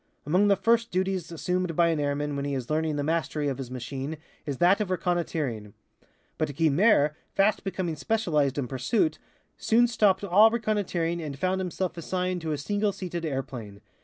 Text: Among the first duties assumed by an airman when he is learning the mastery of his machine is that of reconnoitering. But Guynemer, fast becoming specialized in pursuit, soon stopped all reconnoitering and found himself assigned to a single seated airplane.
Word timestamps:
Among 0.25 0.47
the 0.47 0.55
first 0.55 0.89
duties 0.89 1.31
assumed 1.31 1.75
by 1.75 1.89
an 1.89 1.99
airman 1.99 2.35
when 2.35 2.43
he 2.43 2.55
is 2.55 2.71
learning 2.71 2.95
the 2.95 3.03
mastery 3.03 3.47
of 3.49 3.59
his 3.59 3.69
machine 3.69 4.17
is 4.47 4.57
that 4.57 4.81
of 4.81 4.89
reconnoitering. 4.89 5.75
But 6.39 6.55
Guynemer, 6.55 7.11
fast 7.35 7.63
becoming 7.63 7.95
specialized 7.95 8.57
in 8.57 8.67
pursuit, 8.67 9.19
soon 9.57 9.85
stopped 9.87 10.23
all 10.23 10.49
reconnoitering 10.49 11.21
and 11.21 11.37
found 11.37 11.59
himself 11.61 11.97
assigned 11.97 12.41
to 12.41 12.51
a 12.51 12.57
single 12.57 12.93
seated 12.93 13.25
airplane. 13.25 13.79